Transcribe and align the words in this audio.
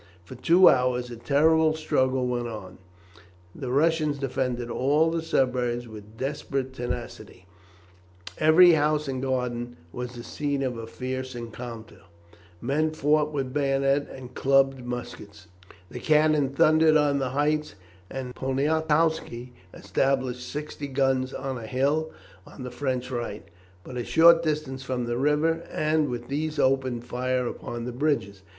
For 0.23 0.33
two 0.33 0.67
hours 0.67 1.11
a 1.11 1.15
terrible 1.15 1.75
struggle 1.75 2.25
went 2.25 2.47
on. 2.47 2.79
The 3.53 3.71
Russians 3.71 4.17
defended 4.17 4.67
all 4.71 5.11
the 5.11 5.21
suburbs 5.21 5.87
with 5.87 6.17
desperate 6.17 6.73
tenacity, 6.73 7.45
every 8.39 8.71
house 8.71 9.07
and 9.07 9.21
garden 9.21 9.75
was 9.91 10.15
the 10.15 10.23
scene 10.23 10.63
of 10.63 10.75
a 10.75 10.87
fierce 10.87 11.35
encounter, 11.35 11.99
men 12.61 12.89
fought 12.89 13.31
with 13.31 13.53
bayonet 13.53 14.09
and 14.11 14.33
clubbed 14.33 14.83
muskets, 14.83 15.45
the 15.91 15.99
cannon 15.99 16.49
thundered 16.49 16.97
on 16.97 17.19
the 17.19 17.29
heights, 17.29 17.75
and 18.09 18.33
Poniatowski 18.33 19.53
established 19.71 20.49
sixty 20.51 20.87
guns 20.87 21.31
on 21.31 21.59
a 21.59 21.67
hill 21.67 22.09
on 22.47 22.63
the 22.63 22.71
French 22.71 23.11
right, 23.11 23.47
but 23.83 23.97
a 23.97 24.03
short 24.03 24.41
distance 24.41 24.81
from 24.81 25.05
the 25.05 25.19
river, 25.19 25.61
and 25.71 26.09
with 26.09 26.27
these 26.27 26.57
opened 26.57 27.03
fire 27.05 27.45
upon 27.45 27.85
the 27.85 27.91
bridges. 27.91 28.41